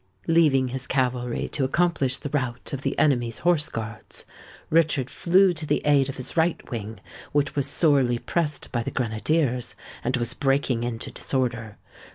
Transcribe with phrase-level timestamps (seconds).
[0.25, 4.25] Leaving his cavalry to accomplish the rout of the enemy's horse guards,
[4.71, 6.99] Richard flew to the aid of his right wing,
[7.33, 11.77] which was sorely pressed by the grenadiers, and was breaking into disorder.